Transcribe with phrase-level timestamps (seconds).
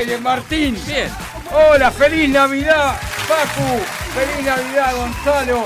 [0.00, 0.76] Aire, Martín.
[0.86, 1.08] Bien.
[1.52, 3.80] Hola, feliz Navidad, Papu.
[4.14, 5.64] Feliz Navidad, Gonzalo.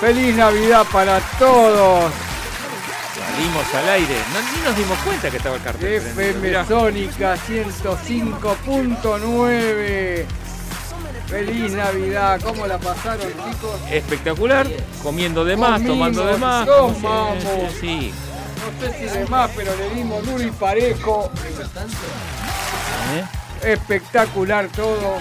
[0.00, 2.12] Feliz Navidad para todos.
[3.14, 4.16] Salimos al aire.
[4.32, 5.92] No, ni nos dimos cuenta que estaba el cartel.
[5.94, 6.64] FM.
[6.66, 10.24] Sónica 105.9.
[11.28, 12.40] Feliz Navidad.
[12.42, 13.80] ¿Cómo la pasaron, chicos?
[13.90, 14.66] Espectacular.
[15.02, 16.66] Comiendo de más, Comimos, tomando de más.
[16.66, 17.42] tomamos.
[17.80, 18.12] Sí, sí,
[18.80, 21.30] No sé si de más, pero le dimos duro y parejo.
[23.14, 23.24] ¿Eh?
[23.64, 25.18] Espectacular todo.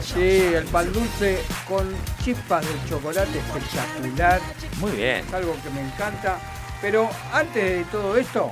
[0.00, 1.92] Sí, el pan dulce con
[2.22, 4.40] chispas de chocolate espectacular.
[4.78, 5.24] Muy bien.
[5.26, 6.38] Es algo que me encanta.
[6.80, 8.50] Pero antes de todo esto,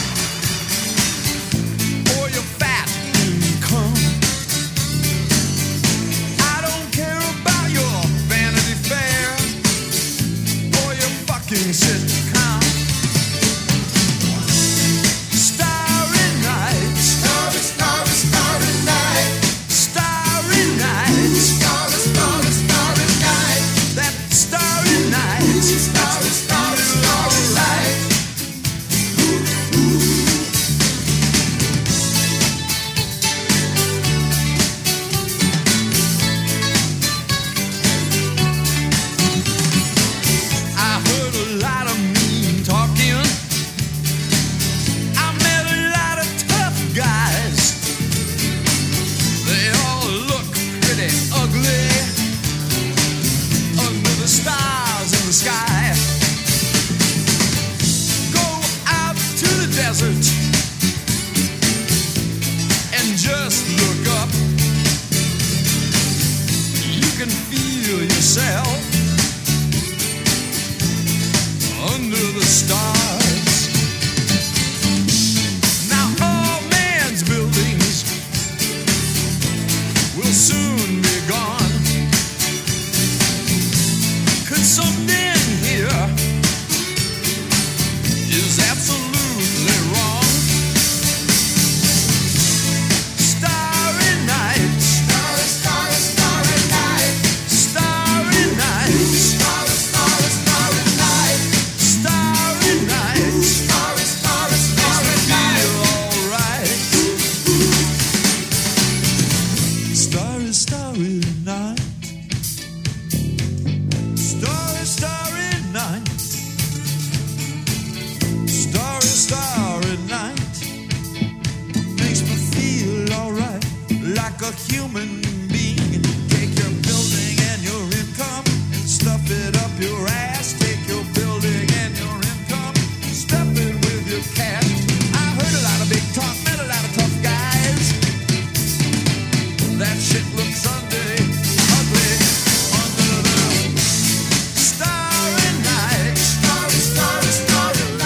[124.43, 126.01] a human being.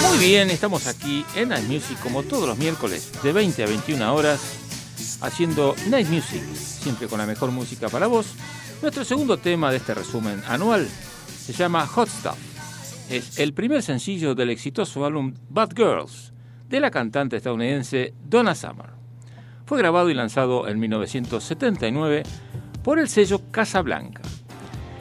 [0.01, 4.15] Muy bien, estamos aquí en Night Music como todos los miércoles de 20 a 21
[4.15, 4.64] horas
[5.25, 8.35] haciendo Night Music, siempre con la mejor música para vos.
[8.81, 12.37] Nuestro segundo tema de este resumen anual se llama Hot Stuff.
[13.09, 16.33] Es el primer sencillo del exitoso álbum Bad Girls
[16.67, 18.89] de la cantante estadounidense Donna Summer.
[19.65, 22.23] Fue grabado y lanzado en 1979
[22.83, 24.21] por el sello Casablanca.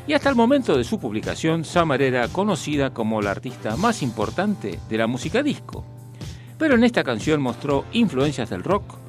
[0.07, 4.79] Y hasta el momento de su publicación, Summer era conocida como la artista más importante
[4.89, 5.85] de la música disco.
[6.59, 9.04] Pero en esta canción mostró influencias del rock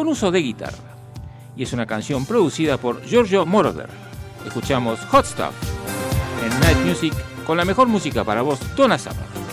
[0.00, 0.78] con uso de guitarra.
[1.54, 3.90] y es una canción producida por Giorgio Moroder.
[4.46, 5.52] Escuchamos Hot Stuff
[6.42, 7.12] en Night Music
[7.46, 9.49] con la mejor música para vos, Donna Summer.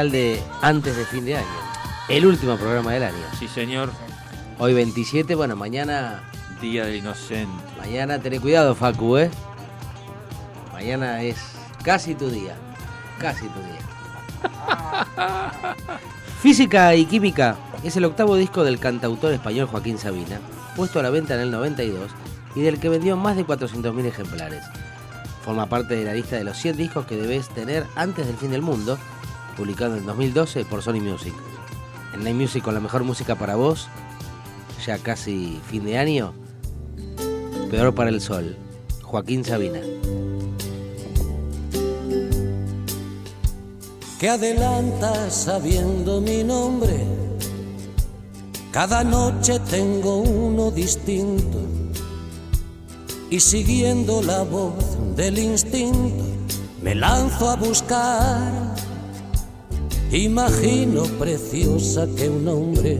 [0.00, 1.46] Especial de antes de fin de año.
[2.08, 3.24] El último programa del año.
[3.38, 3.90] Sí, señor,
[4.58, 6.22] Hoy 27, bueno, mañana.
[6.60, 7.64] Día del Inocente.
[7.78, 9.30] Mañana tené cuidado, Facu, ¿eh?
[10.74, 11.38] Mañana es
[11.82, 12.54] casi tu día.
[13.18, 13.78] Casi tu día.
[16.42, 20.40] Física y Química es el octavo disco del cantautor español Joaquín Sabina,
[20.76, 22.10] puesto a la venta en el 92
[22.54, 24.62] y del que vendió más de 400.000 ejemplares.
[25.42, 28.50] Forma parte de la lista de los 100 discos que debes tener antes del fin
[28.50, 28.98] del mundo,
[29.56, 31.34] publicado en 2012 por Sony Music.
[32.14, 33.88] En Night con la mejor música para vos,
[34.84, 36.34] ya casi fin de año,
[37.70, 38.56] peor para el sol,
[39.02, 39.80] Joaquín Sabina.
[44.20, 47.06] que adelanta sabiendo mi nombre.
[48.70, 51.58] Cada noche tengo uno distinto
[53.30, 54.74] y siguiendo la voz
[55.16, 56.22] del instinto
[56.82, 58.69] me lanzo a buscar.
[60.12, 62.98] Imagino preciosa que un hombre,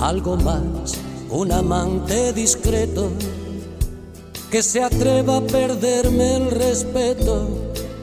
[0.00, 0.94] algo más,
[1.30, 3.10] un amante discreto,
[4.50, 7.46] que se atreva a perderme el respeto,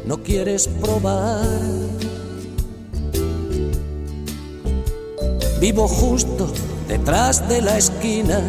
[0.05, 1.45] no quieres probar.
[5.59, 6.47] Vivo justo
[6.87, 8.41] detrás de la esquina,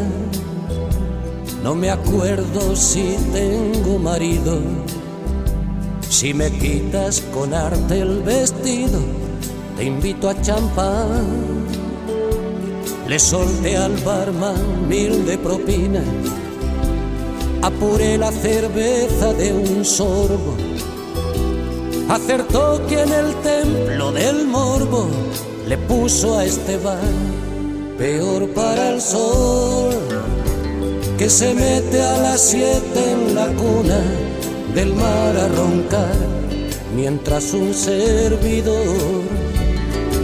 [1.61, 4.84] no me acuerdo si tengo marido.
[6.09, 8.99] Si me quitas con arte el vestido,
[9.75, 11.65] te invito a champán.
[13.07, 16.03] Le solté al barman mil de propina,
[17.61, 20.55] apuré la cerveza de un sorbo.
[22.09, 25.07] Acertó que en el templo del morbo
[25.67, 26.99] le puso a este bar
[27.97, 29.93] peor para el sol
[31.17, 34.01] que se mete a las siete en la cuna
[34.75, 36.15] del mar a roncar
[36.93, 39.23] mientras un servidor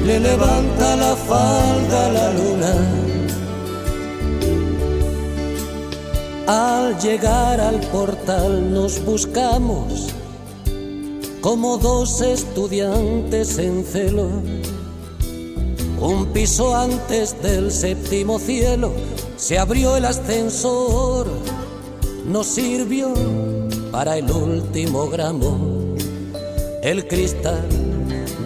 [0.06, 2.74] le levanta la falda a la luna.
[6.48, 10.10] Al llegar al portal nos buscamos
[11.40, 14.28] como dos estudiantes en celo.
[16.02, 18.92] Un piso antes del séptimo cielo
[19.38, 21.28] se abrió el ascensor,
[22.26, 23.14] nos sirvió
[23.92, 25.82] para el último gramo
[26.82, 27.68] el cristal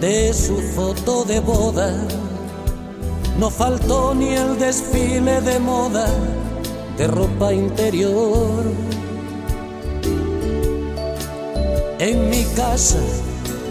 [0.00, 1.94] de su foto de boda.
[3.38, 6.06] No faltó ni el desfile de moda
[6.98, 8.64] de ropa interior.
[11.98, 12.98] En mi casa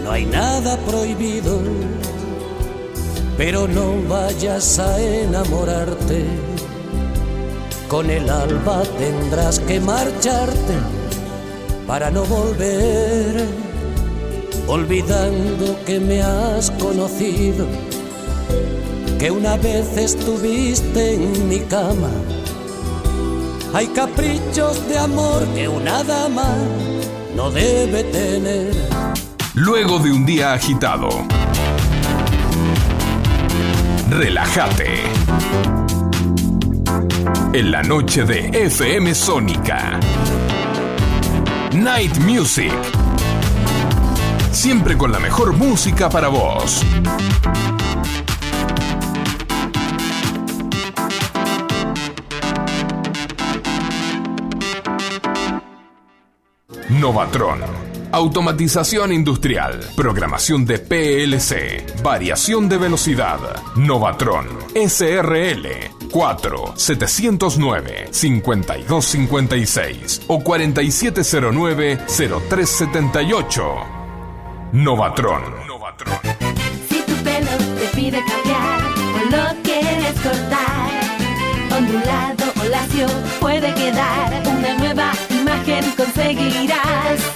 [0.02, 1.60] no hay nada prohibido,
[3.36, 6.24] pero no vayas a enamorarte.
[7.88, 10.95] Con el alba tendrás que marcharte
[11.86, 13.46] para no volver,
[14.66, 17.66] olvidando que me has conocido,
[19.18, 22.10] que una vez estuviste en mi cama.
[23.72, 26.56] Hay caprichos de amor que una dama
[27.36, 28.72] no debe tener.
[29.54, 31.08] Luego de un día agitado,
[34.10, 35.02] relájate.
[37.52, 40.00] En la noche de FM Sónica.
[41.76, 42.72] Night Music.
[44.50, 46.82] Siempre con la mejor música para vos.
[56.88, 57.60] Novatron.
[58.10, 59.80] Automatización industrial.
[59.94, 62.02] Programación de PLC.
[62.02, 63.38] Variación de velocidad.
[63.76, 64.46] Novatron.
[64.74, 65.95] SRL.
[66.10, 73.62] 4 709 5256 o 4709 0378.
[74.72, 75.42] Novatron.
[75.66, 76.18] Novatron.
[76.88, 78.80] Si tu pelo te pide cambiar
[79.14, 80.90] o lo quieres cortar,
[81.76, 83.06] ondulado o lacio
[83.40, 87.35] puede quedar una nueva imagen conseguirás.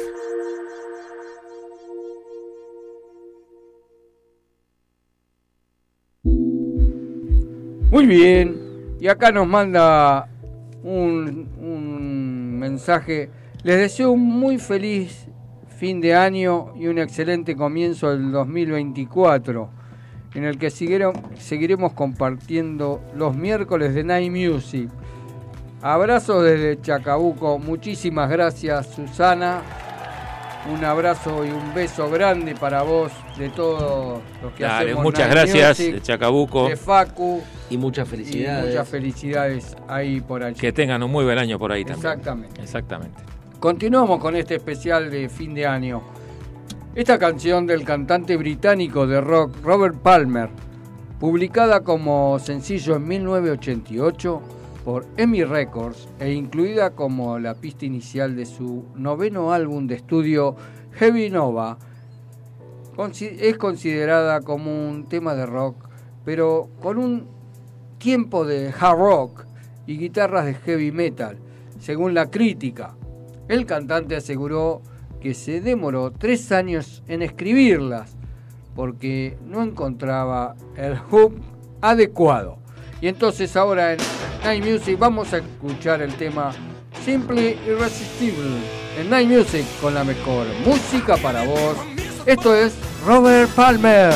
[7.91, 8.95] Muy bien.
[9.01, 10.29] Y acá nos manda
[10.83, 13.29] un, mensaje.
[13.63, 15.27] Les deseo un muy feliz
[15.77, 19.69] fin de año y un excelente comienzo del 2024,
[20.35, 24.89] en el que siguieron- seguiremos compartiendo los miércoles de Night Music.
[25.81, 27.57] Abrazos desde Chacabuco.
[27.59, 29.61] Muchísimas gracias, Susana.
[30.69, 35.27] Un abrazo y un beso grande para vos de todos los que Dale, hacemos muchas
[35.27, 36.69] Night gracias, Music, de Chacabuco.
[36.69, 37.41] de Facu.
[37.71, 38.67] Y muchas Y felicidades.
[38.67, 40.59] muchas felicidades ahí por allí.
[40.59, 42.05] Que tengan un muy buen año por ahí también.
[42.05, 42.61] Exactamente.
[42.61, 43.23] Exactamente.
[43.59, 46.03] Continuamos con este especial de fin de año.
[46.93, 50.49] Esta canción del cantante británico de rock Robert Palmer,
[51.19, 54.41] publicada como sencillo en 1988
[54.83, 60.55] por EMI Records e incluida como la pista inicial de su noveno álbum de estudio
[60.93, 61.77] Heavy Nova,
[63.19, 65.89] es considerada como un tema de rock,
[66.23, 67.27] pero con un
[67.97, 69.45] tiempo de hard rock
[69.87, 71.37] y guitarras de heavy metal,
[71.79, 72.95] según la crítica.
[73.47, 74.81] El cantante aseguró
[75.19, 78.15] que se demoró tres años en escribirlas
[78.75, 81.33] porque no encontraba el hook
[81.81, 82.57] adecuado.
[83.01, 83.99] Y entonces ahora en
[84.43, 86.51] Night Music vamos a escuchar el tema
[87.03, 88.59] Simply Irresistible
[88.99, 91.77] en Night Music con la mejor música para vos.
[92.27, 94.13] Esto es Robert Palmer.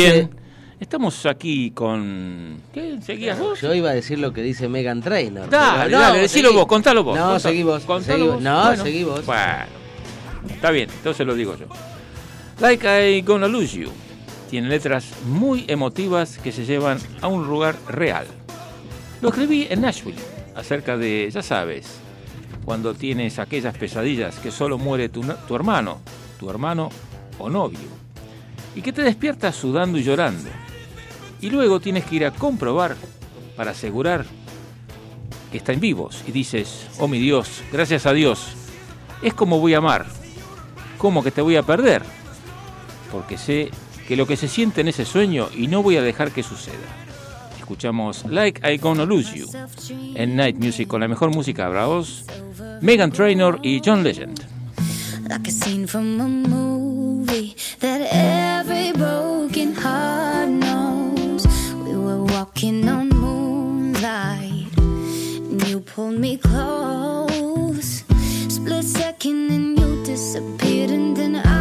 [0.00, 0.30] Bien.
[0.80, 2.62] Estamos aquí con.
[2.72, 2.98] ¿Qué?
[3.02, 3.60] ¿Seguías vos?
[3.60, 5.48] Yo iba a decir lo que dice Megan Trainor.
[5.50, 5.60] Pero
[5.90, 6.58] no, dale, decilo seguí.
[6.58, 7.18] vos, contalo vos.
[7.18, 7.84] No, seguí vos.
[7.84, 8.40] contalo.
[8.40, 9.26] No, Bueno, seguí vos.
[9.26, 9.66] Bueno,
[10.48, 11.66] está bien, entonces lo digo yo.
[12.60, 13.90] Like I Gonna Lose You
[14.50, 18.26] tiene letras muy emotivas que se llevan a un lugar real.
[19.20, 20.18] Lo escribí en Nashville,
[20.56, 22.00] acerca de, ya sabes,
[22.64, 25.22] cuando tienes aquellas pesadillas que solo muere tu
[25.54, 26.00] hermano,
[26.38, 26.88] tu hermano
[27.38, 27.78] o novio,
[28.74, 30.48] y que te despiertas sudando y llorando.
[31.40, 32.96] Y luego tienes que ir a comprobar
[33.56, 34.24] para asegurar
[35.50, 38.48] que están vivos y dices, oh mi Dios, gracias a Dios,
[39.22, 40.06] es como voy a amar,
[40.98, 42.02] como que te voy a perder,
[43.10, 43.70] porque sé
[44.06, 46.76] que lo que se siente en ese sueño y no voy a dejar que suceda.
[47.58, 49.46] Escuchamos Like I Gonna Lose You
[50.16, 52.24] en Night Music con la mejor música, bravos,
[52.80, 54.40] Megan Trainor y John Legend.
[57.80, 61.46] That every broken heart knows.
[61.84, 68.04] We were walking on moonlight, and you pulled me close.
[68.48, 71.59] Split second, and you disappeared, and then I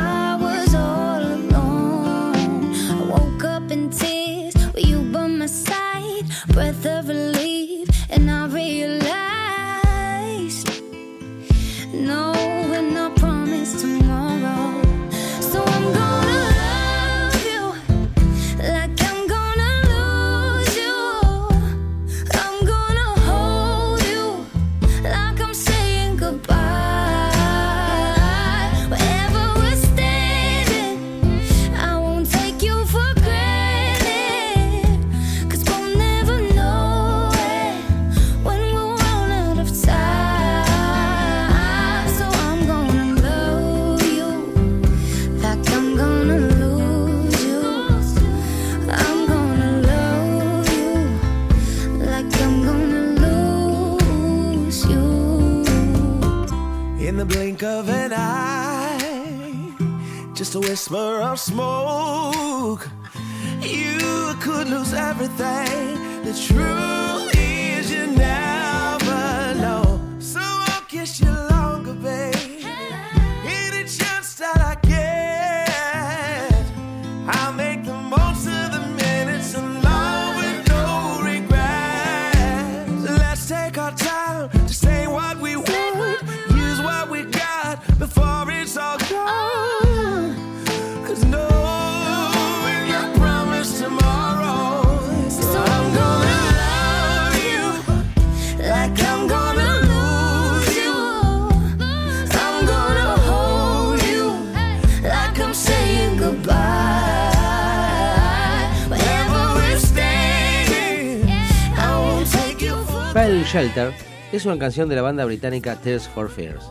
[113.14, 113.92] Pale Shelter
[114.32, 116.64] es una canción de la banda británica Tears for Fears.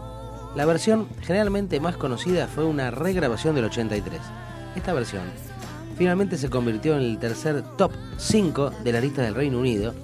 [0.54, 4.20] La versión generalmente más conocida fue una regrabación del 83.
[4.76, 5.24] Esta versión
[5.96, 9.94] finalmente se convirtió en el tercer top 5 de la lista del Reino Unido,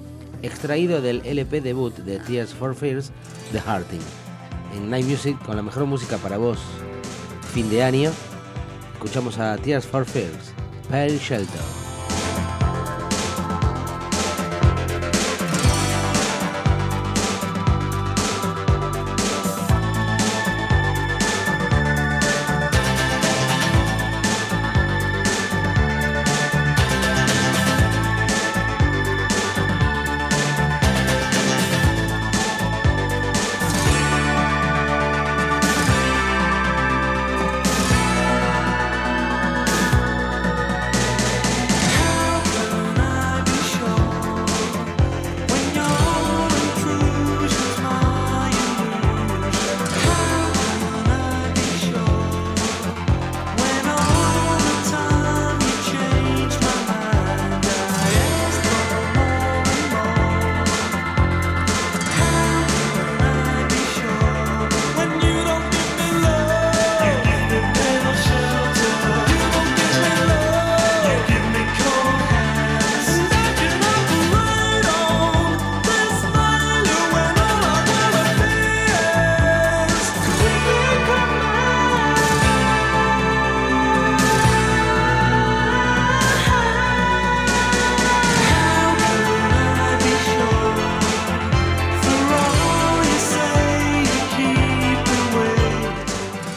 [0.41, 3.13] extraído del LP debut de Tears for Fears,
[3.53, 4.01] The Hearting.
[4.75, 6.59] En Night Music, con la mejor música para vos,
[7.53, 8.11] fin de año,
[8.93, 10.51] escuchamos a Tears for Fears,
[10.89, 11.84] Pale Shelter.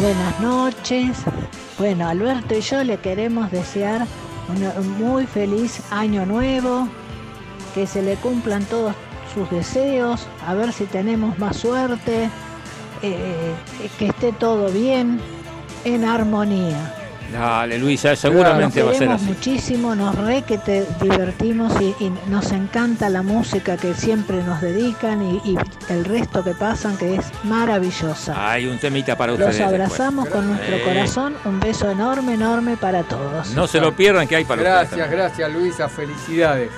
[0.08, 1.18] Buenas noches.
[1.78, 4.06] Bueno, Alberto y yo le queremos desear
[4.48, 6.88] un muy feliz año nuevo,
[7.74, 8.94] que se le cumplan todos
[9.34, 12.30] sus deseos, a ver si tenemos más suerte,
[13.02, 13.54] eh,
[13.98, 15.20] que esté todo bien,
[15.84, 16.97] en armonía.
[17.32, 19.26] Dale, Luisa, seguramente va a ser así.
[19.26, 24.62] muchísimo, nos re que te divertimos y, y nos encanta la música que siempre nos
[24.62, 25.58] dedican y, y
[25.90, 28.50] el resto que pasan que es maravillosa.
[28.50, 29.58] Hay un temita para Los ustedes.
[29.58, 29.74] después.
[29.74, 33.50] abrazamos con nuestro Eh, corazón, un beso enorme, enorme para todos.
[33.50, 35.10] No se lo pierdan que hay para Gracias, ustedes.
[35.10, 36.70] gracias Luisa, felicidades.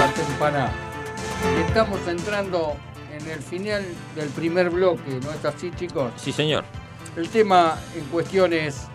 [0.00, 0.70] La tempanada.
[1.56, 2.76] Y Estamos entrando
[3.12, 3.84] en el final
[4.16, 6.12] del primer bloque, ¿no es así chicos?
[6.16, 6.64] Sí, señor.
[7.16, 8.86] El tema en cuestión es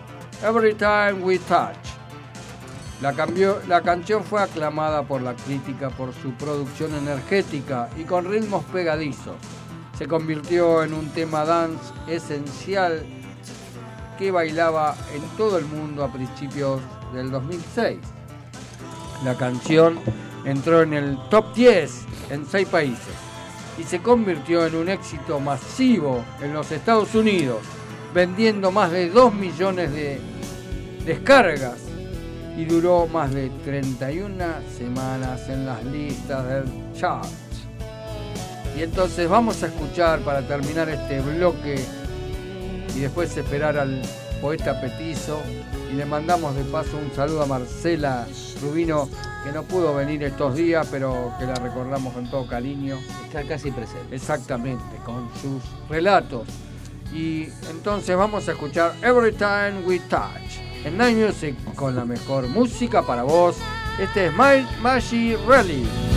[0.42, 1.76] Every Time We Touch.
[3.00, 9.34] La, canción fue aclamada por la crítica por su producción energética y con ritmos pegadizos.
[9.98, 13.04] Se convirtió en un tema dance esencial
[14.18, 16.80] que bailaba en todo el mundo a principios
[17.12, 17.98] del 2006.
[19.24, 19.98] La canción
[20.44, 23.14] entró en el top 10 en seis países
[23.78, 27.58] y se convirtió en un éxito masivo en los Estados Unidos,
[28.14, 30.20] vendiendo más de 2 millones de
[31.04, 31.78] descargas
[32.56, 34.44] y duró más de 31
[34.78, 37.26] semanas en las listas del chart.
[38.78, 41.84] Y entonces vamos a escuchar para terminar este bloque
[42.94, 44.00] y después esperar al
[44.40, 45.40] poeta Petizo
[45.92, 48.26] y le mandamos de paso un saludo a Marcela
[48.62, 49.08] Rubino
[49.44, 52.96] que no pudo venir estos días pero que la recordamos con todo cariño.
[53.26, 54.14] Está casi presente.
[54.14, 56.46] Exactamente, con sus relatos.
[57.14, 62.48] Y entonces vamos a escuchar Every Time We Touch en Night Music con la mejor
[62.48, 63.56] música para vos.
[64.00, 66.13] Este es My Magic Rally.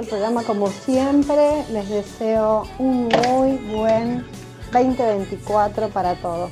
[0.00, 1.64] El programa como siempre.
[1.72, 4.24] Les deseo un muy buen
[4.72, 6.50] 2024 para todos.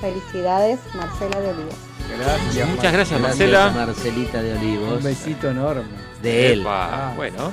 [0.00, 1.74] Felicidades, Marcela de Olivos.
[2.18, 2.68] Gracias.
[2.68, 3.70] Muchas gracias, Marcela.
[3.70, 4.98] Marcelita de Olivos.
[4.98, 5.84] Un besito enorme.
[6.22, 6.60] De él.
[6.60, 7.12] Epa, Ah.
[7.16, 7.52] Bueno.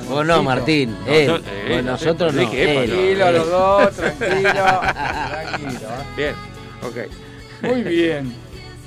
[0.00, 0.24] Amorcito.
[0.24, 0.96] no, Martín.
[1.06, 1.26] No, él.
[1.26, 2.40] yo- eh, nosotros no.
[2.42, 2.90] dije, epa, él.
[2.90, 4.50] Tranquilo los dos, tranquilo.
[4.52, 5.88] tranquilo.
[5.88, 6.14] ¿eh?
[6.16, 6.34] Bien.
[6.82, 6.96] Ok.
[7.62, 8.34] Muy bien.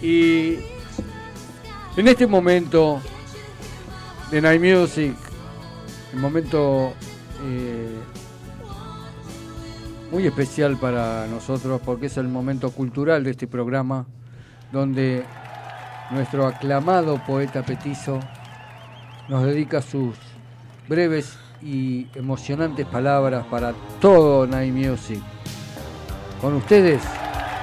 [0.02, 0.60] Y
[1.98, 3.02] en este momento
[4.30, 5.16] de Night Music,
[6.14, 6.94] el momento
[7.44, 7.96] eh,
[10.12, 14.06] muy especial para nosotros porque es el momento cultural de este programa
[14.72, 15.24] donde
[16.12, 18.20] nuestro aclamado poeta petizo
[19.28, 20.16] nos dedica sus
[20.88, 25.22] breves y emocionantes palabras para todo Night Music.
[26.42, 27.02] Con ustedes,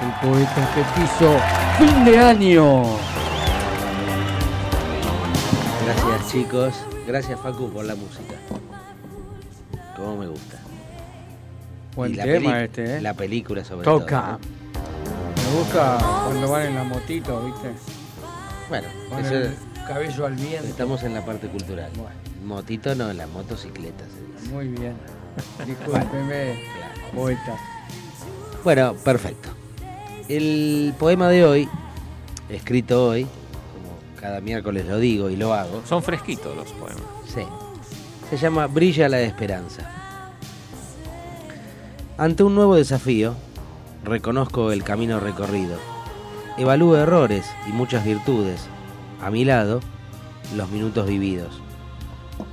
[0.03, 1.39] el poeta petizo,
[1.79, 2.83] fin de año.
[5.85, 6.96] Gracias, chicos.
[7.07, 8.35] Gracias, Facu, por la música.
[9.97, 10.59] Como me gusta.
[11.95, 13.01] Buen Y tema este, ¿eh?
[13.01, 14.39] La película sobre Toca.
[14.39, 15.47] todo.
[15.53, 17.69] Me gusta cuando van en la motito, ¿viste?
[17.69, 17.75] ¿no?
[18.69, 20.67] Bueno, Con eso el cabello al viento.
[20.67, 21.91] estamos en la parte cultural.
[21.97, 22.11] Bueno.
[22.45, 24.53] Motito no, la motocicleta se dice.
[24.55, 24.95] Muy bien.
[25.67, 26.63] Discúlpeme,
[27.15, 27.57] poeta.
[28.65, 29.51] Bueno, perfecto.
[30.29, 31.69] El poema de hoy,
[32.51, 33.27] escrito hoy,
[34.21, 35.83] cada miércoles lo digo y lo hago.
[35.87, 37.03] Son fresquitos los poemas.
[37.27, 37.43] Sí.
[38.31, 39.91] Se llama Brilla la esperanza.
[42.19, 43.35] Ante un nuevo desafío,
[44.03, 45.77] reconozco el camino recorrido.
[46.59, 48.67] Evalúo errores y muchas virtudes.
[49.23, 49.81] A mi lado,
[50.57, 51.61] los minutos vividos.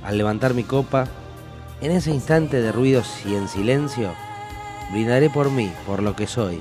[0.02, 1.06] Al levantar mi copa,
[1.80, 4.12] en ese instante de ruidos y en silencio,
[4.92, 6.60] brindaré por mí, por lo que soy,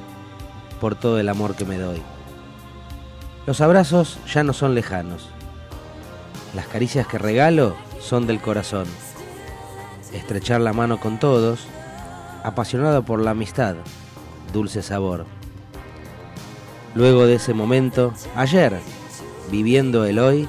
[0.79, 2.01] por todo el amor que me doy.
[3.45, 5.27] Los abrazos ya no son lejanos.
[6.55, 8.85] Las caricias que regalo son del corazón.
[10.13, 11.67] Estrechar la mano con todos,
[12.43, 13.75] apasionado por la amistad,
[14.53, 15.25] dulce sabor.
[16.95, 18.79] Luego de ese momento, ayer,
[19.51, 20.47] viviendo el hoy,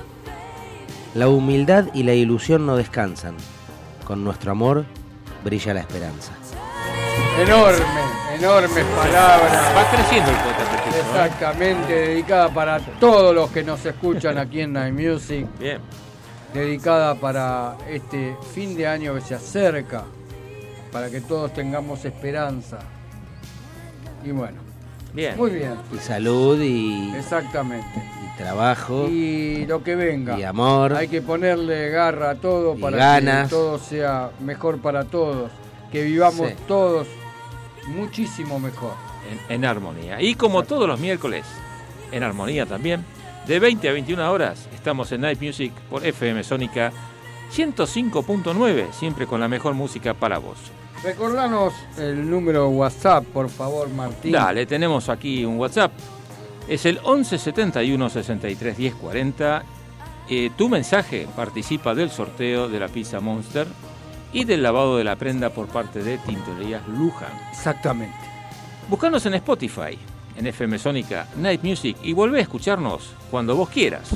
[1.15, 3.37] la humildad y la ilusión no descansan.
[4.05, 4.85] Con nuestro amor
[5.43, 6.33] brilla la esperanza.
[7.41, 7.85] Enorme,
[8.39, 9.77] enormes palabras.
[9.77, 10.54] Va creciendo el ¿eh?
[11.15, 15.47] Exactamente, dedicada para todos los que nos escuchan aquí en Night Music.
[15.59, 15.79] Bien.
[16.53, 20.03] Dedicada para este fin de año que se acerca.
[20.93, 22.79] Para que todos tengamos esperanza.
[24.25, 24.59] Y bueno,
[25.13, 25.37] Bien.
[25.37, 25.75] muy bien.
[25.93, 27.87] Y salud y, Exactamente.
[28.25, 30.39] y trabajo Y lo que venga.
[30.39, 30.95] y amor.
[30.95, 33.49] Hay que ponerle garra a todo Y para ganas.
[33.49, 35.51] que todo sea mejor para todos.
[35.93, 36.55] Que vivamos Sí.
[36.67, 37.07] todos
[37.89, 38.95] muchísimo mejor.
[39.49, 40.21] En, en armonía.
[40.21, 41.45] Y como todos los miércoles,
[42.13, 43.05] en armonía también,
[43.47, 46.93] de 20 a 21 horas, estamos en Night Music por FM Sónica
[47.55, 50.57] 105.9, siempre con la mejor música para vos.
[51.03, 54.33] Recordanos el número WhatsApp, por favor, Martín.
[54.33, 55.93] Dale, tenemos aquí un WhatsApp.
[56.67, 59.65] Es el 11 71 63 10 40.
[60.31, 63.67] Eh, tu mensaje participa del sorteo de la pizza Monster
[64.33, 67.33] y del lavado de la prenda por parte de Tintorerías Luján.
[67.51, 68.34] Exactamente.
[68.89, 69.99] Buscanos en Spotify,
[70.37, 74.11] en FM Sónica Night Music y volvé a escucharnos cuando vos quieras.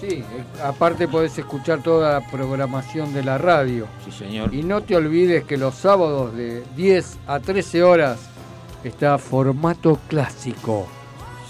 [0.00, 0.22] Sí,
[0.62, 3.86] aparte podés escuchar toda la programación de la radio.
[4.04, 4.52] Sí, señor.
[4.54, 8.18] Y no te olvides que los sábados de 10 a 13 horas
[8.84, 10.86] está formato clásico.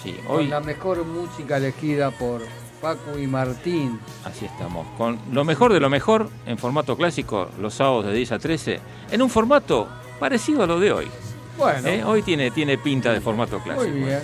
[0.02, 2.42] Sí, Con hoy la mejor música elegida por
[2.80, 3.98] Paco y Martín.
[4.24, 4.86] así estamos.
[4.96, 8.80] Con lo mejor de lo mejor en formato clásico, los sábados de 10 a 13,
[9.10, 9.88] en un formato
[10.20, 11.08] parecido a lo de hoy.
[11.56, 12.04] Bueno, ¿eh?
[12.04, 13.88] Hoy tiene, tiene pinta de formato clásico.
[13.90, 14.20] muy bien.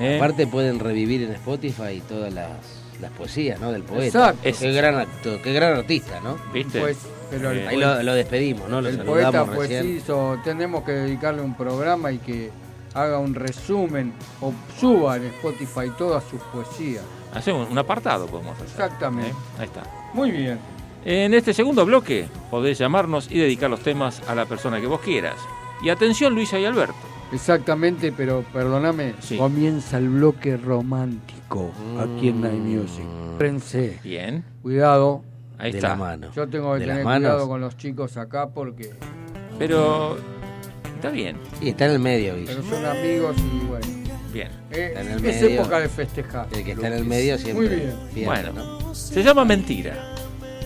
[0.00, 0.16] ¿eh?
[0.16, 2.50] Aparte pueden revivir en Spotify todas las,
[3.00, 3.70] las poesías ¿no?
[3.72, 4.34] del poeta.
[4.42, 4.60] Exacto.
[4.60, 6.36] Qué gran acto, qué gran artista, ¿no?
[6.52, 6.80] ¿Viste?
[6.80, 6.98] Pues,
[7.30, 8.80] pero el, Eh, Ahí lo, lo despedimos, ¿no?
[8.80, 9.96] Lo el poeta pues recién.
[9.96, 12.50] hizo, tenemos que dedicarle un programa y que
[12.94, 17.02] haga un resumen o suba en Spotify todas sus poesías.
[17.34, 18.68] Hacemos un apartado, podemos hacer.
[18.68, 19.30] Exactamente.
[19.30, 19.34] ¿eh?
[19.58, 19.82] Ahí está.
[20.12, 20.58] Muy bien.
[21.04, 25.00] En este segundo bloque podés llamarnos y dedicar los temas a la persona que vos
[25.00, 25.34] quieras.
[25.84, 26.94] Y atención Luisa y Alberto.
[27.32, 29.36] Exactamente, pero perdóname, Sí.
[29.36, 33.04] comienza el bloque romántico aquí en Night Music.
[33.38, 35.22] Prense, Bien, cuidado.
[35.58, 35.88] ahí de está.
[35.90, 36.28] la mano.
[36.34, 38.90] Yo tengo que De tener cuidado con los chicos acá porque
[39.58, 40.16] Pero
[40.96, 42.46] está bien, Y está en el medio, Guille.
[42.46, 43.86] pero son amigos y bueno.
[44.32, 44.48] bien.
[44.70, 45.48] eh, es medio.
[45.60, 46.46] época de festejar.
[46.52, 47.66] El que está en el medio siempre.
[47.68, 47.94] Muy bien.
[48.14, 48.52] pierde, Bueno.
[48.52, 48.94] ¿no?
[48.94, 50.13] Se llama Mentira.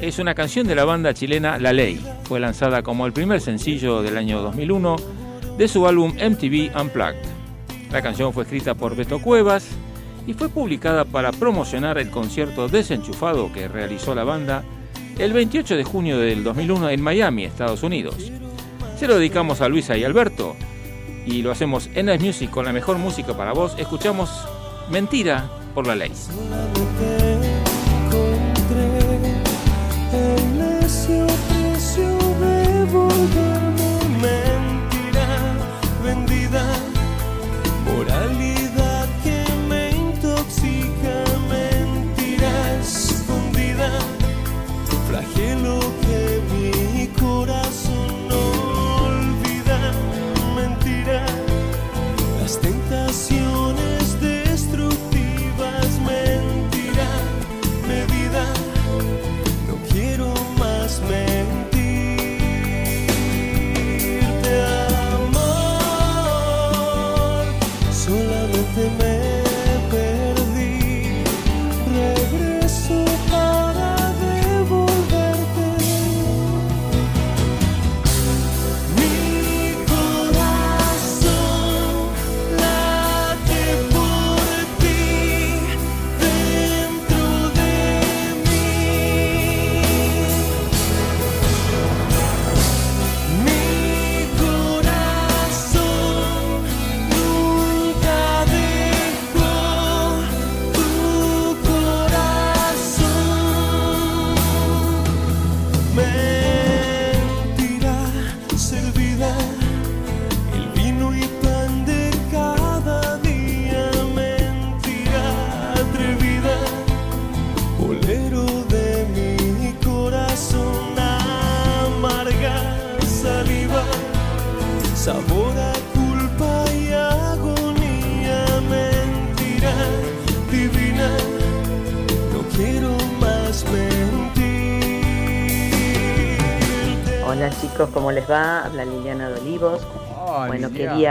[0.00, 2.00] Es una canción de la banda chilena La Ley.
[2.22, 4.96] Fue lanzada como el primer sencillo del año 2001
[5.58, 7.16] de su álbum MTV Unplugged.
[7.90, 9.66] La canción fue escrita por Beto Cuevas
[10.24, 14.62] y fue publicada para promocionar el concierto desenchufado que realizó la banda
[15.18, 18.30] el 28 de junio del 2001 en Miami, Estados Unidos.
[18.96, 20.54] Se lo dedicamos a Luisa y Alberto
[21.26, 23.74] y lo hacemos en Night Music con la mejor música para vos.
[23.76, 24.30] Escuchamos
[24.90, 26.12] Mentira por la Ley.
[30.88, 32.08] El necio precio
[32.40, 33.87] de volverme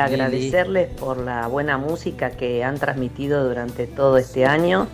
[0.08, 4.88] agradecerles por la buena música que han transmitido durante todo este año.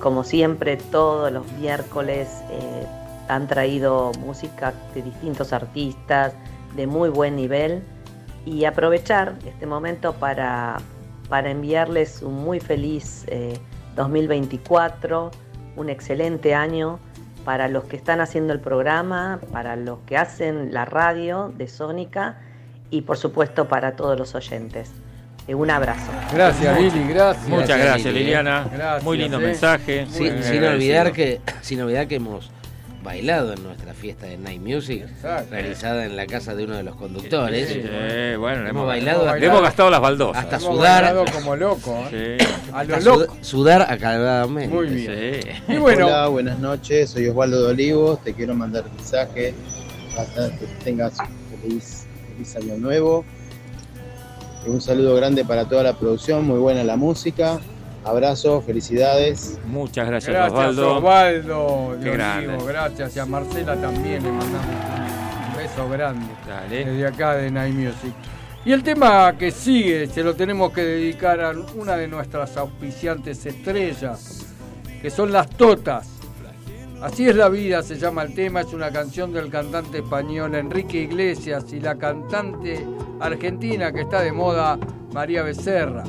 [0.00, 2.86] Como siempre, todos los miércoles eh,
[3.28, 6.34] han traído música de distintos artistas
[6.74, 7.82] de muy buen nivel
[8.44, 10.76] y aprovechar este momento para,
[11.28, 13.58] para enviarles un muy feliz eh,
[13.96, 15.30] 2024,
[15.76, 16.98] un excelente año
[17.44, 22.40] para los que están haciendo el programa, para los que hacen la radio de Sónica
[22.90, 24.90] y por supuesto para todos los oyentes.
[25.48, 26.10] Eh, un abrazo.
[26.32, 27.48] Gracias, Lili, gracias.
[27.48, 28.68] Muchas gracias, Lili, Liliana.
[28.72, 29.46] Gracias, Muy lindo eh.
[29.46, 30.06] mensaje.
[30.10, 32.50] Sí, Muy sin olvidar que sin olvidar que hemos
[33.04, 35.52] bailado en nuestra fiesta de Night Music Exacto.
[35.52, 37.68] realizada en la casa de uno de los conductores.
[37.68, 40.42] Sí, bueno, le hemos, hemos, bailado le hemos gastado las baldosas.
[40.42, 42.04] hasta Hemos sudar, bailado como loco.
[42.10, 42.36] ¿eh?
[42.40, 42.46] Sí.
[42.72, 43.26] A lo hasta loco.
[43.26, 44.74] sud- sudar acalmadamente.
[44.74, 45.40] Muy bien.
[45.42, 45.72] Sí.
[45.74, 49.54] Y bueno, Hola, buenas noches, soy Osvaldo de Olivos, te quiero mandar un mensaje
[50.16, 52.05] para que tengas un feliz,
[52.36, 53.24] feliz año nuevo.
[54.66, 57.60] Un saludo grande para toda la producción, muy buena la música.
[58.04, 59.58] Abrazo, felicidades.
[59.66, 60.96] Muchas gracias, gracias Osvaldo.
[60.96, 61.96] Osvaldo.
[62.02, 62.64] Qué grande.
[62.66, 63.16] Gracias.
[63.16, 64.66] Y a Marcela también le mandamos
[65.48, 66.26] un beso grande.
[66.46, 66.84] Dale.
[66.84, 68.14] Desde acá de Night Music.
[68.64, 73.44] Y el tema que sigue se lo tenemos que dedicar a una de nuestras auspiciantes
[73.46, 74.46] estrellas,
[75.00, 76.15] que son las Totas.
[77.02, 81.02] Así es la vida, se llama el tema, es una canción del cantante español Enrique
[81.02, 82.86] Iglesias y la cantante
[83.20, 84.78] argentina que está de moda,
[85.12, 86.04] María Becerra.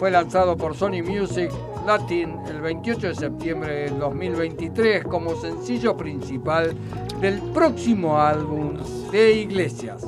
[0.00, 1.52] Fue lanzado por Sony Music
[1.86, 6.74] Latin el 28 de septiembre del 2023 como sencillo principal
[7.20, 8.78] del próximo álbum
[9.12, 10.02] de Iglesias.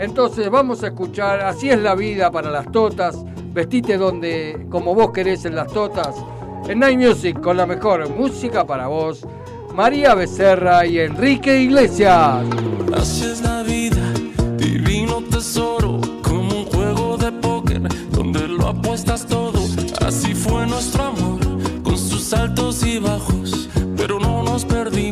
[0.00, 3.24] Entonces vamos a escuchar Así es la vida para las totas,
[3.54, 6.16] vestite donde como vos querés en las totas,
[6.68, 9.26] en Night Music con la mejor música para vos,
[9.74, 12.44] María Becerra y Enrique Iglesias.
[12.94, 14.12] Así es la vida,
[14.56, 19.60] divino tesoro, como un juego de póker donde lo apuestas todo.
[20.04, 21.40] Así fue nuestro amor,
[21.82, 25.05] con sus altos y bajos, pero no nos perdimos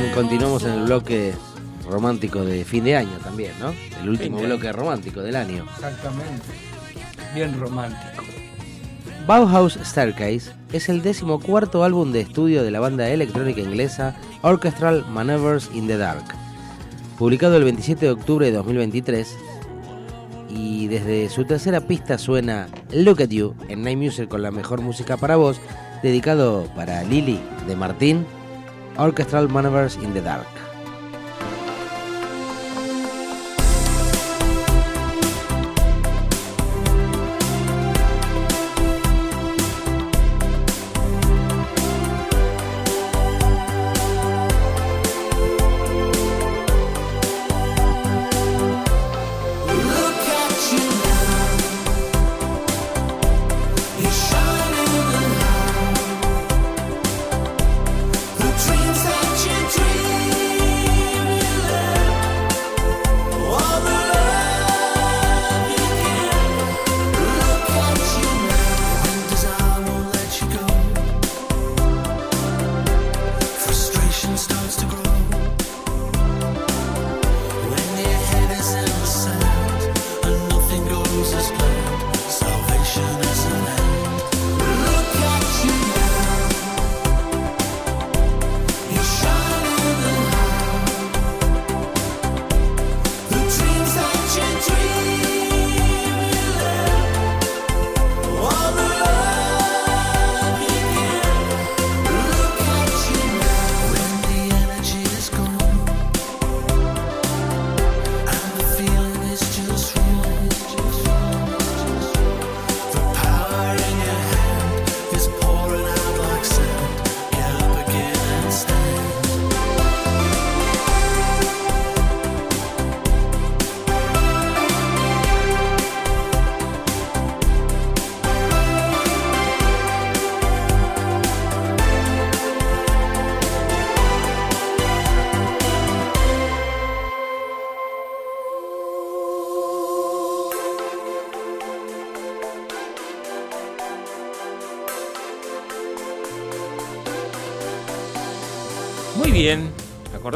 [0.00, 1.34] bien, continuamos en el bloque
[1.86, 3.74] romántico de fin de año también, ¿no?
[4.00, 5.66] El último Fin de bloque romántico del año.
[5.74, 6.46] Exactamente.
[7.34, 8.24] Bien romántico.
[9.26, 15.68] Bauhaus Staircase es el decimocuarto álbum de estudio de la banda electrónica inglesa Orchestral Maneuvers
[15.74, 16.24] in the Dark,
[17.18, 19.36] publicado el 27 de octubre de 2023.
[20.48, 24.80] Y desde su tercera pista suena Look at You en Night Music con la mejor
[24.80, 25.60] música para vos,
[26.02, 28.24] dedicado para Lily de Martín,
[28.98, 30.71] Orchestral Maneuvers in the Dark.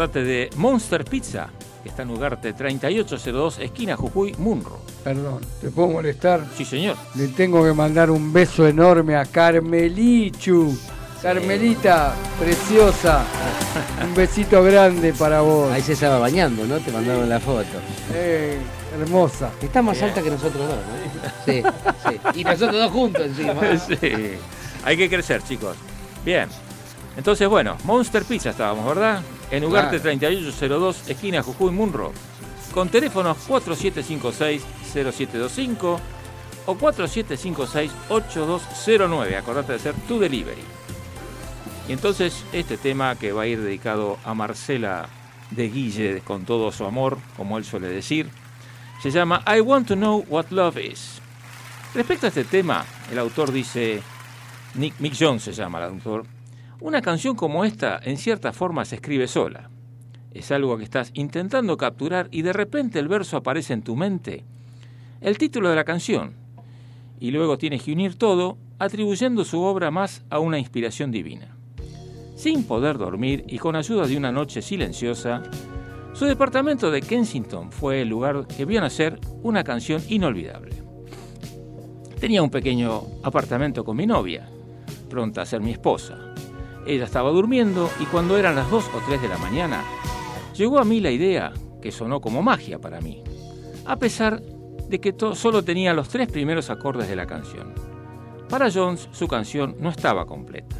[0.06, 1.48] Acordate de Monster Pizza,
[1.82, 4.78] que está en Ugarte 3802, esquina Jujuy, Munro.
[5.02, 6.44] Perdón, ¿te puedo molestar?
[6.56, 6.96] Sí, señor.
[7.16, 10.76] Le tengo que mandar un beso enorme a Carmelichu.
[11.20, 13.24] Carmelita, preciosa.
[14.04, 15.72] Un besito grande para vos.
[15.72, 16.78] Ahí se estaba bañando, ¿no?
[16.78, 17.66] Te mandaron la foto.
[18.14, 18.58] Eh,
[19.00, 19.50] hermosa.
[19.60, 21.52] Está más alta que nosotros dos, ¿no?
[21.52, 21.62] Sí,
[22.08, 22.40] sí.
[22.40, 23.54] Y nosotros dos juntos encima.
[23.88, 23.98] Sí,
[24.84, 25.76] hay que crecer, chicos.
[26.24, 26.48] Bien.
[27.16, 29.22] Entonces, bueno, Monster Pizza estábamos, ¿verdad?
[29.50, 30.18] En Ugarte Claro.
[30.18, 32.12] 3802, esquina Jujuy, Munro.
[32.74, 35.98] Con teléfonos 4756-0725
[36.66, 39.36] o 4756-8209.
[39.36, 40.62] Acordate de hacer tu delivery.
[41.88, 45.08] Y entonces, este tema que va a ir dedicado a Marcela
[45.52, 48.28] de Guille con todo su amor, como él suele decir,
[49.00, 51.20] se llama I Want to Know What Love Is.
[51.94, 54.02] Respecto a este tema, el autor dice,
[54.74, 56.24] Nick, Mick Jones se llama el autor,
[56.80, 59.70] una canción como esta en cierta forma se escribe sola.
[60.32, 64.44] Es algo que estás intentando capturar y de repente el verso aparece en tu mente,
[65.20, 66.34] el título de la canción,
[67.18, 71.56] y luego tienes que unir todo atribuyendo su obra más a una inspiración divina.
[72.36, 75.42] Sin poder dormir y con ayuda de una noche silenciosa,
[76.12, 80.76] su departamento de Kensington fue el lugar que vio nacer una canción inolvidable.
[82.20, 84.48] Tenía un pequeño apartamento con mi novia,
[85.08, 86.25] pronta a ser mi esposa.
[86.86, 89.82] Ella estaba durmiendo y cuando eran las 2 o 3 de la mañana,
[90.54, 93.22] llegó a mí la idea que sonó como magia para mí,
[93.84, 97.74] a pesar de que solo tenía los tres primeros acordes de la canción.
[98.48, 100.76] Para Jones, su canción no estaba completa.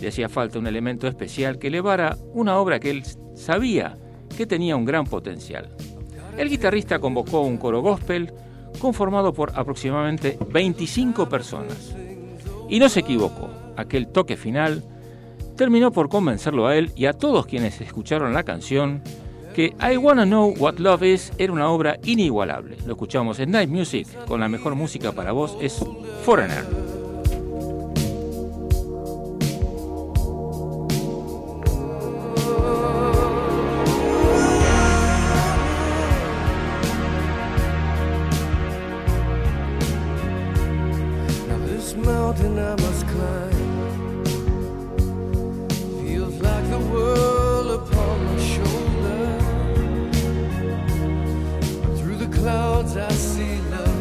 [0.00, 3.02] Le hacía falta un elemento especial que elevara una obra que él
[3.34, 3.96] sabía
[4.36, 5.74] que tenía un gran potencial.
[6.36, 8.32] El guitarrista convocó un coro gospel
[8.78, 11.94] conformado por aproximadamente 25 personas.
[12.68, 14.82] Y no se equivocó, aquel toque final
[15.62, 19.00] terminó por convencerlo a él y a todos quienes escucharon la canción
[19.54, 22.78] que I Wanna Know What Love Is era una obra inigualable.
[22.84, 25.80] Lo escuchamos en Night Music con la mejor música para vos es
[26.24, 26.91] Foreigner.
[53.70, 53.91] Love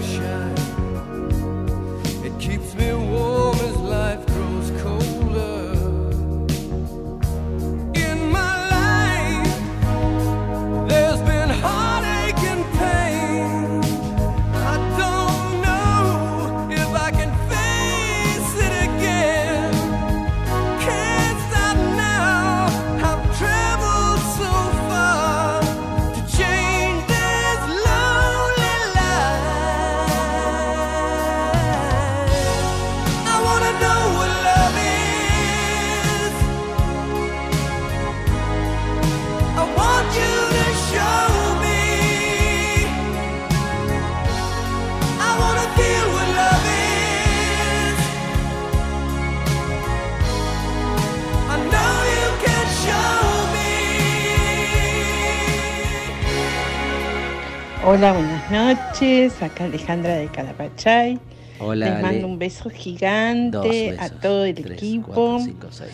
[58.01, 59.43] Hola, buenas noches.
[59.43, 61.19] Acá Alejandra de Calapachay.
[61.59, 62.01] Hola, Les Ale.
[62.01, 65.11] mando un beso gigante a todo el Tres, equipo.
[65.13, 65.91] cuatro, cinco, seis.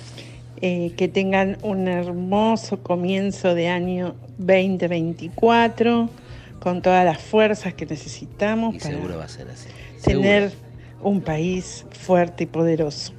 [0.61, 6.09] Eh, que tengan un hermoso comienzo de año 2024
[6.61, 9.67] con todas las fuerzas que necesitamos Y para seguro va a ser así.
[10.01, 11.09] tener Seguro.
[11.09, 13.11] un país fuerte y poderoso.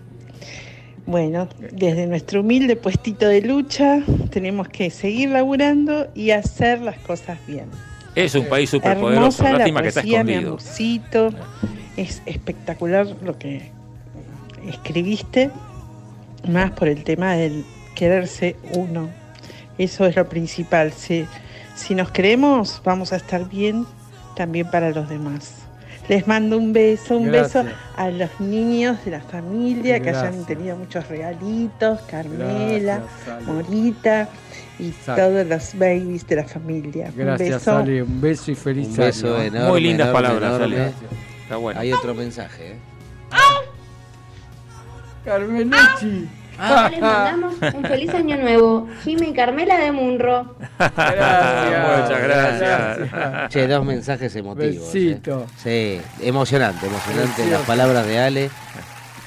[1.05, 7.39] Bueno, desde nuestro humilde puestito de lucha tenemos que seguir laburando y hacer las cosas
[7.47, 7.67] bien.
[8.25, 10.51] Es un país superpoderoso, Hermosa la lástima que está poesía, mi escondido.
[10.51, 11.31] amorcito.
[11.97, 13.71] Es espectacular lo que
[14.69, 15.51] escribiste,
[16.49, 17.65] más por el tema del
[17.95, 19.09] quererse uno.
[19.79, 20.93] Eso es lo principal.
[20.93, 21.27] Si,
[21.77, 23.87] si nos queremos, vamos a estar bien
[24.35, 25.68] también para los demás.
[26.09, 27.65] Les mando un beso, un Gracias.
[27.67, 33.47] beso a los niños de la familia que hayan tenido muchos regalitos, Carmela, Gracias.
[33.47, 34.29] Morita
[34.79, 35.23] y Sale.
[35.23, 37.09] todos los babies de la familia.
[37.11, 37.77] un Gracias, beso.
[37.77, 38.03] Ale.
[38.03, 39.43] Un beso y feliz Un beso año.
[39.45, 39.69] enorme.
[39.69, 40.77] Muy lindas enorme, palabras, enorme.
[40.77, 40.93] Ale.
[41.43, 41.81] Está bueno.
[41.81, 42.77] Hay otro mensaje, ¿eh?
[45.25, 46.29] Carmelucci.
[46.59, 46.91] Ah.
[47.01, 48.89] Mandamos un feliz año nuevo.
[49.05, 50.57] Jimmy y Carmela de Munro.
[50.79, 52.03] Gracias.
[52.03, 53.49] Muchas gracias.
[53.51, 54.95] Che, dos mensajes emotivos.
[54.95, 55.21] Eh.
[55.57, 58.51] Sí, emocionante, emocionante las palabras de Ale.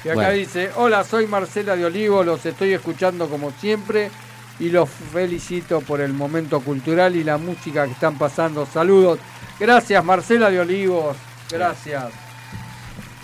[0.04, 4.10] Y acá dice, hola, soy Marcela de Olivo, los estoy escuchando como siempre
[4.58, 8.66] y los felicito por el momento cultural y la música que están pasando.
[8.66, 9.18] Saludos.
[9.58, 11.16] Gracias, Marcela de Olivos.
[11.50, 12.04] Gracias.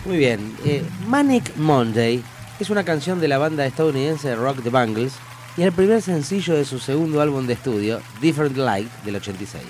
[0.05, 0.55] Muy bien.
[0.65, 2.23] Eh, Manic Monday
[2.59, 5.13] es una canción de la banda estadounidense de rock The Bangles
[5.55, 9.63] y el primer sencillo de su segundo álbum de estudio, Different Light, del 86.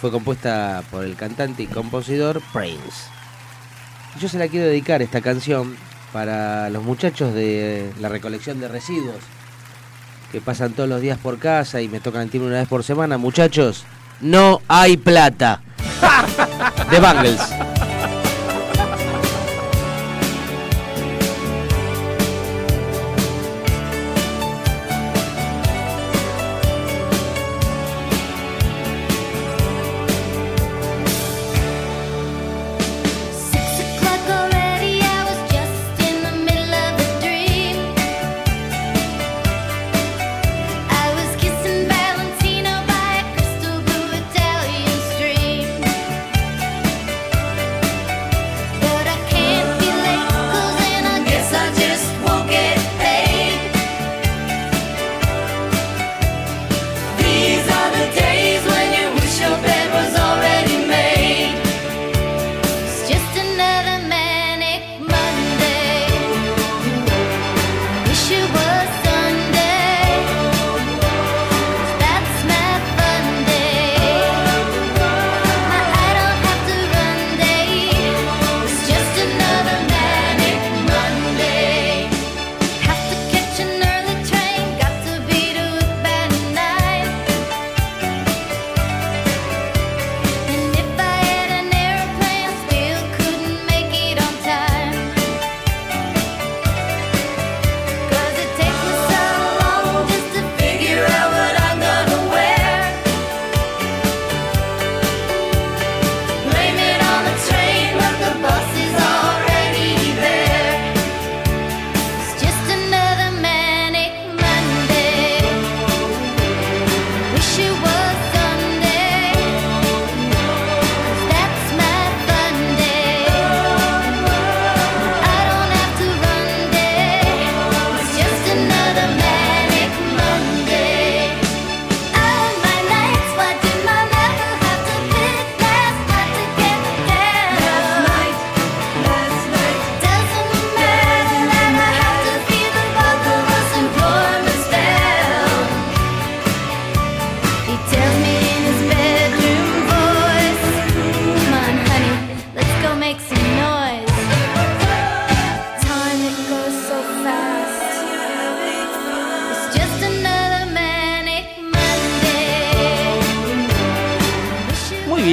[0.00, 3.10] Fue compuesta por el cantante y compositor Prince.
[4.18, 5.76] Yo se la quiero dedicar esta canción
[6.12, 9.16] para los muchachos de la recolección de residuos
[10.32, 12.84] que pasan todos los días por casa y me tocan el timbre una vez por
[12.84, 13.18] semana.
[13.18, 13.84] Muchachos,
[14.20, 15.62] no hay plata.
[16.90, 17.75] The Bangles.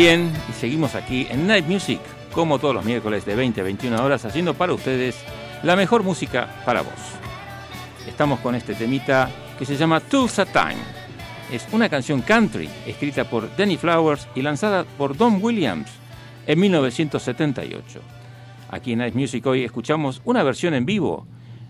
[0.03, 2.01] bien y seguimos aquí en Night Music,
[2.33, 5.15] como todos los miércoles de 20 a 21 horas, haciendo para ustedes
[5.63, 6.91] la mejor música para vos.
[8.05, 10.75] Estamos con este temita que se llama Tulsa Time.
[11.53, 15.89] Es una canción country escrita por Danny Flowers y lanzada por Don Williams
[16.47, 18.01] en 1978.
[18.71, 21.25] Aquí en Night Music hoy escuchamos una versión en vivo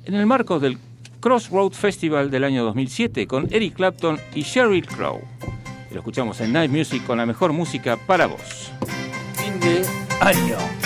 [0.06, 0.80] en el marco del
[1.20, 5.22] Crossroad Festival del año 2007 con Eric Clapton y Sheryl Crow
[5.94, 8.72] lo escuchamos en Night Music con la mejor música para vos.
[9.36, 9.86] Fin de
[10.20, 10.83] año.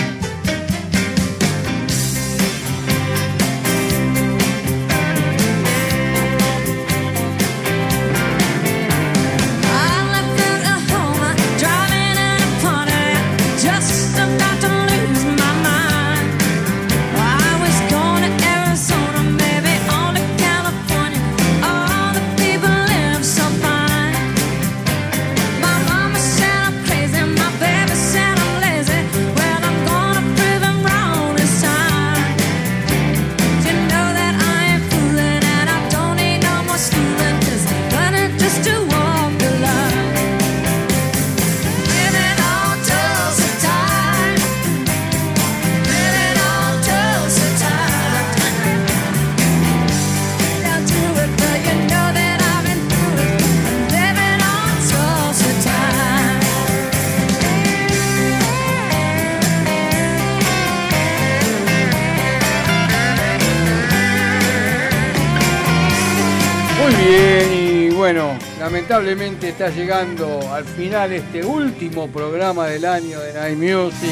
[68.18, 74.10] Bueno, lamentablemente está llegando al final este último programa del año de Night Music.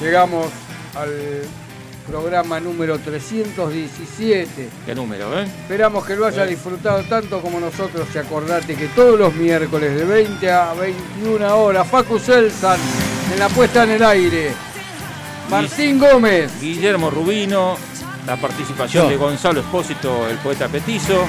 [0.00, 0.46] Llegamos
[0.94, 1.10] al
[2.06, 4.68] programa número 317.
[4.86, 5.42] ¿Qué número, eh?
[5.42, 6.50] Esperamos que lo haya eh.
[6.50, 11.84] disfrutado tanto como nosotros y acordate que todos los miércoles de 20 a 21 horas,
[11.88, 12.78] Facu Selsan
[13.32, 14.52] en la puesta en el aire.
[15.50, 16.60] Martín Gómez.
[16.60, 17.76] Guillermo Rubino,
[18.24, 21.26] la participación de Gonzalo Espósito, el poeta petizo.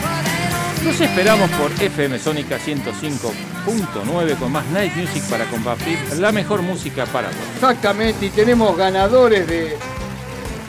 [0.86, 7.06] Nos esperamos por FM Sónica 105.9 con más Night Music para compartir la mejor música
[7.08, 7.38] para vos.
[7.56, 9.78] Exactamente, y tenemos ganadores de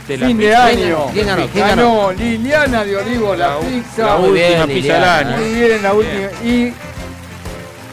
[0.08, 1.06] De la fin de año.
[1.12, 1.46] ¿Quién ganó?
[1.48, 2.12] ¿Quién ganó?
[2.12, 4.06] Liliana de Olivos, la, La pizza.
[4.06, 4.34] la última
[4.66, 5.36] bien, pizza del año.
[5.36, 5.96] Muy bien, la Bien.
[6.30, 6.44] última.
[6.50, 6.72] Y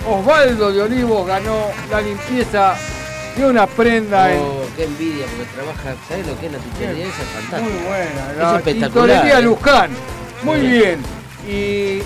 [0.09, 1.57] Osvaldo de Olivos ganó
[1.91, 2.75] la limpieza
[3.35, 7.05] de una prenda en Oh, qué envidia, porque trabaja, ¿sabes lo que es la tintorería?
[7.05, 7.61] Esa es fantástica.
[7.61, 8.91] Muy buena, Es la espectacular.
[8.91, 9.41] tintorería ¿eh?
[9.41, 9.89] Luján.
[10.43, 10.99] Muy Muy bien.
[11.47, 12.01] Y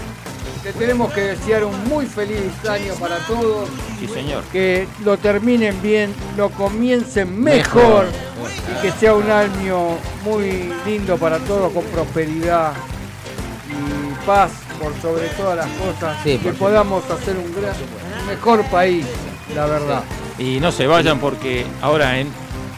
[0.63, 3.69] le tenemos que desear un muy feliz año para todos.
[3.99, 4.43] Sí, señor.
[4.51, 8.05] Que lo terminen bien, lo comiencen mejor.
[8.05, 8.07] Mejor.
[8.77, 12.73] Y que sea un año muy lindo para todos, con prosperidad
[13.69, 16.17] y paz por sobre todas las cosas.
[16.23, 17.73] Sí, que podamos hacer un, gran,
[18.21, 19.05] un mejor país,
[19.55, 20.03] la verdad.
[20.37, 22.27] Y no se vayan porque ahora en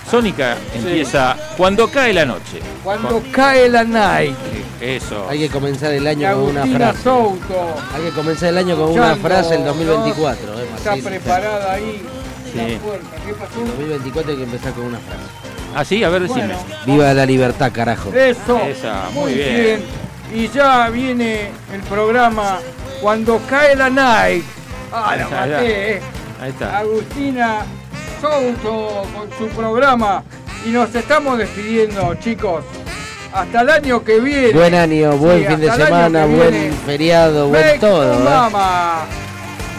[0.10, 2.60] Sónica empieza Cuando cae la noche.
[2.84, 4.36] Cuando cae la night.
[4.82, 5.28] Eso.
[5.30, 7.04] Hay que comenzar el año con una Agustina frase.
[7.04, 7.76] Souto.
[7.94, 9.68] Hay que comenzar el año con una escuchando, frase el ¿no?
[9.68, 10.54] 2024.
[10.60, 11.04] eh, Está Martín.
[11.06, 12.02] preparada ahí.
[12.52, 12.58] Sí.
[12.58, 13.08] La puerta.
[13.26, 13.60] ¿Qué pasó?
[13.62, 15.24] El 2024 hay que empezar con una frase.
[15.76, 16.46] Ah, sí, a ver, decime.
[16.48, 16.60] Bueno.
[16.86, 18.12] Viva la libertad, carajo.
[18.14, 18.60] Eso.
[18.66, 19.56] Esa, muy muy bien.
[19.62, 19.84] bien.
[20.34, 22.60] Y ya viene el programa
[23.02, 24.44] Cuando cae la night.
[24.92, 26.02] Ah, la maté, eh.
[26.42, 26.78] Ahí está.
[26.80, 27.62] Agustina
[28.22, 30.24] Souto con su programa.
[30.66, 32.64] Y nos estamos despidiendo, chicos.
[33.34, 34.52] Hasta el año que viene.
[34.52, 36.72] Buen año, buen Sí, fin de semana, buen viene.
[36.86, 38.14] feriado, buen Make todo.
[38.14, 38.24] ¿eh?
[38.24, 39.02] mama.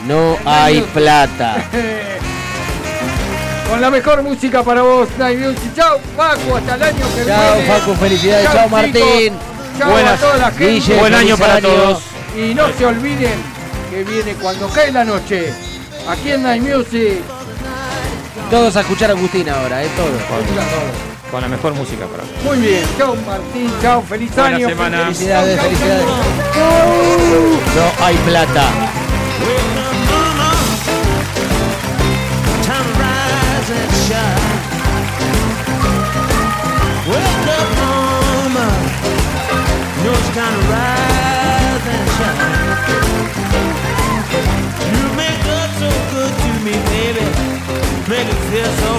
[0.07, 1.57] No hay plata.
[3.69, 5.75] Con la mejor música para vos, Night Music.
[5.77, 7.69] Chao, Paco, hasta el año que Chao, viene.
[7.69, 8.45] Facu, felicidades.
[8.47, 8.69] Chao, Chao.
[8.69, 9.35] Martín.
[9.79, 10.67] Chao Buenas- a toda la gente.
[10.71, 11.69] Guille, Buen año para año.
[11.69, 12.03] todos.
[12.37, 13.35] Y no se olviden
[13.91, 15.53] que viene cuando cae la noche.
[16.09, 17.21] Aquí en Night Music.
[18.51, 19.89] Todos a escuchar a Agustín ahora, ¿eh?
[19.97, 20.11] Todos.
[21.31, 22.33] Con la mejor música para vos.
[22.45, 22.83] Muy bien.
[22.99, 23.71] Chao, Martín.
[23.81, 24.69] Chao, feliz Buena año.
[24.69, 24.99] semana.
[25.05, 26.05] Felicidades, felicidades.
[27.77, 28.65] No hay plata.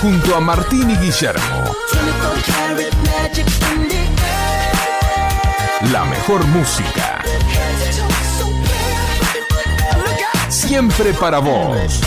[0.00, 1.64] junto a Martín y Guillermo.
[5.92, 7.22] La mejor música.
[10.48, 12.00] Siempre para vos.